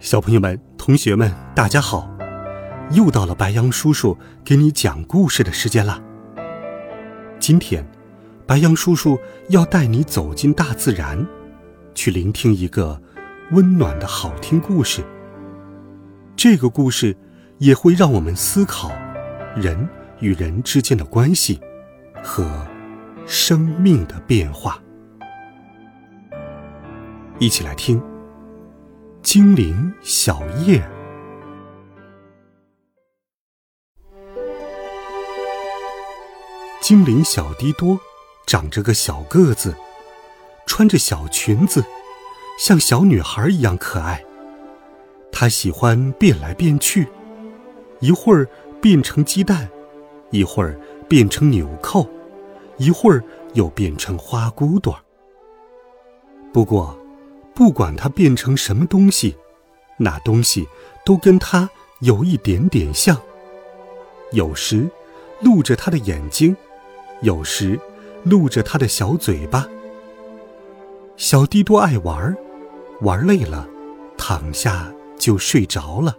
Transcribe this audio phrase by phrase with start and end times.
[0.00, 2.10] 小朋友们、同学们，大家好！
[2.92, 6.02] 又到了白杨叔叔给你讲故事的时间了。
[7.38, 7.86] 今天，
[8.46, 9.18] 白杨叔叔
[9.50, 11.26] 要带你走进大自然，
[11.94, 12.98] 去聆听一个
[13.50, 15.04] 温暖的好听故事。
[16.34, 17.14] 这个故事
[17.58, 18.90] 也会让我们思考
[19.54, 19.86] 人
[20.20, 21.60] 与人之间的关系
[22.22, 22.66] 和
[23.26, 24.82] 生命的变化。
[27.38, 28.02] 一起来听。
[29.22, 30.82] 精灵小叶，
[36.80, 38.00] 精灵小滴多，
[38.46, 39.76] 长着个小个子，
[40.66, 41.84] 穿着小裙子，
[42.58, 44.24] 像小女孩一样可爱。
[45.30, 47.06] 她喜欢变来变去，
[48.00, 48.48] 一会儿
[48.80, 49.68] 变成鸡蛋，
[50.30, 52.08] 一会儿变成纽扣，
[52.78, 53.22] 一会儿
[53.52, 54.98] 又变成花骨朵。
[56.54, 56.98] 不过。
[57.60, 59.36] 不管它变成什么东西，
[59.98, 60.66] 那东西
[61.04, 63.20] 都跟它有一点点像。
[64.32, 64.88] 有时
[65.42, 66.56] 露着它的眼睛，
[67.20, 67.78] 有时
[68.24, 69.68] 露着它的小嘴巴。
[71.18, 72.34] 小滴多爱玩，
[73.02, 73.68] 玩累了，
[74.16, 76.16] 躺下就睡着了。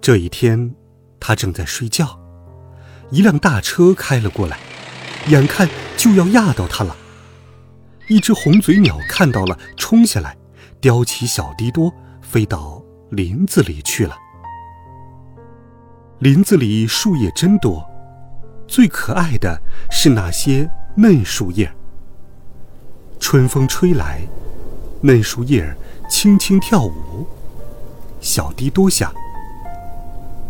[0.00, 0.74] 这一天，
[1.20, 2.18] 他正在睡觉，
[3.12, 4.58] 一辆大车开了过来，
[5.28, 6.96] 眼看就要压到他了。
[8.10, 10.36] 一只红嘴鸟看到了，冲下来，
[10.80, 14.16] 叼起小滴多，飞到林子里去了。
[16.18, 17.88] 林子里树叶真多，
[18.66, 19.56] 最可爱的
[19.92, 21.72] 是那些嫩树叶。
[23.20, 24.22] 春风吹来，
[25.00, 25.76] 嫩树叶儿
[26.10, 27.24] 轻轻跳舞。
[28.20, 29.14] 小滴多想：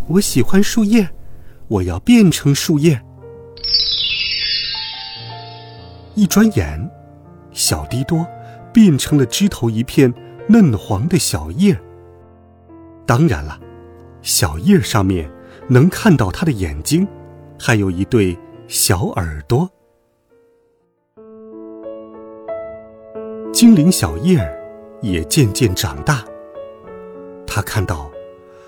[0.08, 1.10] 我喜欢树叶，
[1.68, 3.02] 我要变成树叶。
[6.14, 6.90] 一转眼。
[7.60, 8.26] 小滴多
[8.72, 10.14] 变成了枝头一片
[10.48, 11.78] 嫩黄的小叶。
[13.04, 13.60] 当然了，
[14.22, 15.30] 小叶上面
[15.68, 17.06] 能看到它的眼睛，
[17.58, 19.68] 还有一对小耳朵。
[23.52, 24.58] 精灵小叶儿
[25.02, 26.24] 也渐渐长大。
[27.46, 28.10] 它看到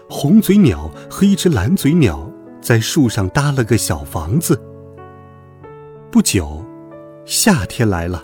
[0.07, 2.31] 红嘴鸟和一只蓝嘴鸟
[2.61, 4.61] 在树上搭了个小房子。
[6.11, 6.63] 不久，
[7.25, 8.23] 夏天来了。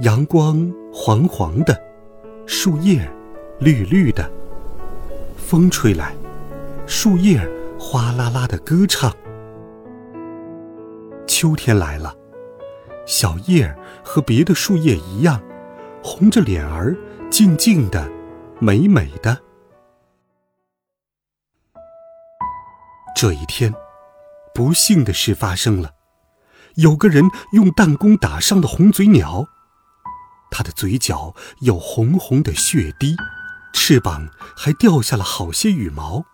[0.00, 1.76] 阳光黄黄的，
[2.46, 3.00] 树叶
[3.58, 4.30] 绿绿的，
[5.36, 6.14] 风吹来，
[6.86, 7.40] 树叶
[7.80, 9.12] 哗啦啦的歌唱。
[11.26, 12.14] 秋天来了，
[13.06, 15.42] 小叶儿和别的树叶一样，
[16.00, 16.96] 红着脸儿，
[17.28, 18.08] 静静的，
[18.60, 19.36] 美美的。
[23.16, 23.74] 这一天，
[24.54, 25.94] 不幸的事发生了，
[26.76, 29.44] 有个人用弹弓打伤了红嘴鸟。
[30.50, 33.16] 它的嘴角有红红的血滴，
[33.72, 36.24] 翅膀还掉下了好些羽毛。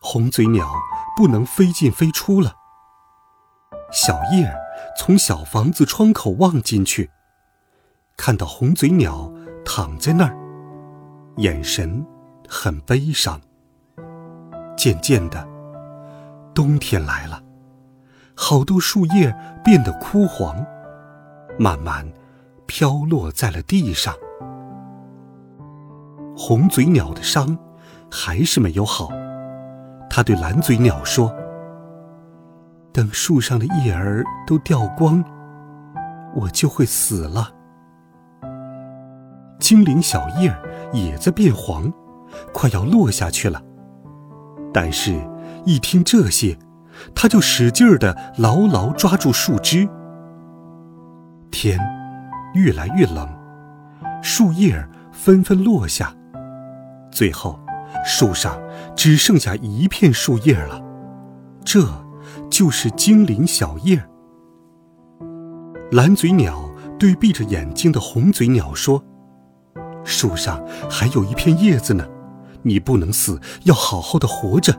[0.00, 0.72] 红嘴鸟
[1.16, 2.54] 不能飞进飞出了。
[3.92, 4.56] 小叶儿
[4.96, 7.10] 从小房子窗口望进去，
[8.16, 9.32] 看到红嘴鸟
[9.64, 10.36] 躺在那儿，
[11.36, 12.06] 眼神
[12.48, 13.40] 很悲伤。
[14.76, 15.46] 渐渐的，
[16.54, 17.42] 冬天来了，
[18.34, 20.64] 好多树叶变得枯黄，
[21.58, 22.10] 慢慢。
[22.70, 24.14] 飘落在了地上。
[26.36, 27.58] 红嘴鸟的伤
[28.08, 29.08] 还是没有好，
[30.08, 31.34] 他对蓝嘴鸟说
[32.94, 35.22] ：“等树上的叶儿都掉光，
[36.36, 37.52] 我就会死了。”
[39.58, 41.92] 精灵小叶儿也在变黄，
[42.54, 43.60] 快要落下去了。
[44.72, 45.20] 但是，
[45.66, 46.56] 一听这些，
[47.16, 49.88] 他就使劲儿的牢牢抓住树枝。
[51.50, 51.99] 天。
[52.54, 53.28] 越来越冷，
[54.22, 56.14] 树叶纷纷落下，
[57.10, 57.58] 最后
[58.04, 58.60] 树上
[58.96, 60.82] 只剩下一片树叶了。
[61.64, 61.80] 这
[62.50, 64.02] 就是精灵小叶。
[65.92, 69.02] 蓝嘴鸟对闭着眼睛的红嘴鸟说
[70.04, 72.06] ：“树上还有一片叶子呢，
[72.62, 74.72] 你不能死，要好好的活着。”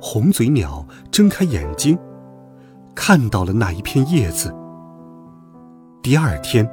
[0.00, 1.98] 红嘴鸟睁开眼睛，
[2.94, 4.54] 看到了那一片叶子。
[6.06, 6.64] 第二天，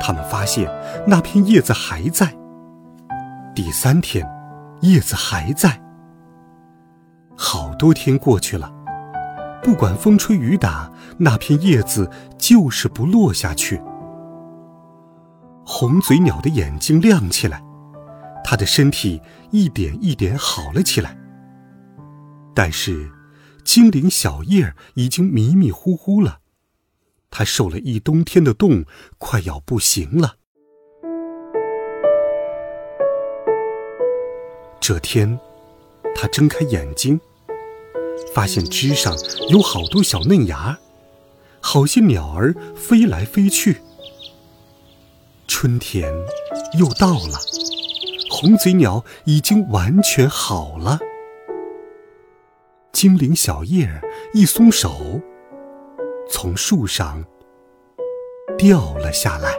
[0.00, 0.70] 他们发现
[1.08, 2.32] 那片叶子还在。
[3.52, 4.24] 第三天，
[4.80, 5.82] 叶子还在。
[7.36, 8.72] 好多天过去了，
[9.60, 12.08] 不管风吹雨打，那片叶子
[12.38, 13.82] 就是不落下去。
[15.66, 17.60] 红嘴鸟的眼睛亮起来，
[18.44, 21.18] 它的身体一点一点好了起来。
[22.54, 23.10] 但是，
[23.64, 26.38] 精灵小叶已经迷迷糊糊了，
[27.36, 28.84] 它受了一冬天的冻，
[29.18, 30.36] 快要不行了。
[34.78, 35.40] 这天，
[36.14, 37.20] 他睁开眼睛，
[38.32, 39.16] 发现枝上
[39.48, 40.78] 有好多小嫩芽，
[41.60, 43.78] 好些鸟儿飞来飞去。
[45.48, 46.14] 春天
[46.78, 47.40] 又到了，
[48.30, 51.00] 红嘴鸟已经完全好了。
[52.92, 53.90] 精灵小叶
[54.34, 55.20] 一松手，
[56.34, 57.24] 从树上
[58.58, 59.54] 掉了下来。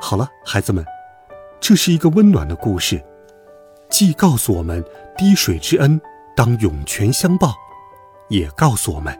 [0.00, 0.84] 好了，孩子们，
[1.60, 3.00] 这是一个温暖的故事，
[3.88, 4.84] 既告诉我们
[5.16, 6.00] 滴水之恩
[6.36, 7.54] 当涌泉相报，
[8.28, 9.16] 也告诉我们，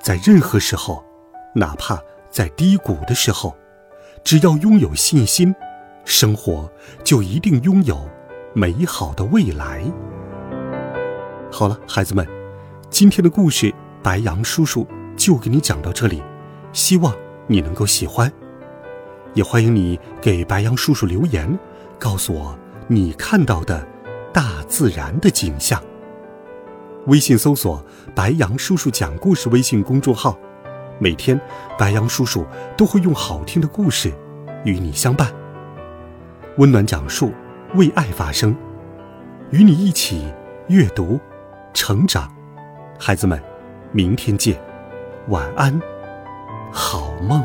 [0.00, 1.04] 在任何时候，
[1.56, 3.52] 哪怕在低谷的时候，
[4.22, 5.52] 只要拥有信心，
[6.04, 6.70] 生活
[7.02, 8.08] 就一定拥有
[8.56, 9.82] 美好的未来。
[11.50, 12.24] 好了，孩子们，
[12.88, 14.86] 今天的故事白杨叔叔
[15.16, 16.22] 就给你讲到这里，
[16.72, 17.12] 希望
[17.48, 18.32] 你能够喜欢。
[19.32, 21.58] 也欢迎你给白杨叔叔留言，
[21.98, 22.56] 告诉我
[22.86, 23.84] 你看到的
[24.32, 25.82] 大自然的景象。
[27.06, 27.84] 微信搜索
[28.14, 30.38] “白杨叔叔讲故事”微信公众号，
[31.00, 31.38] 每天
[31.76, 32.46] 白杨叔叔
[32.76, 34.12] 都会用好听的故事
[34.64, 35.28] 与你相伴，
[36.56, 37.32] 温暖讲述，
[37.74, 38.54] 为爱发声，
[39.50, 40.32] 与你一起
[40.68, 41.18] 阅读、
[41.72, 42.32] 成长。
[43.00, 43.42] 孩子们，
[43.90, 44.56] 明天见，
[45.28, 45.80] 晚安，
[46.72, 47.42] 好梦。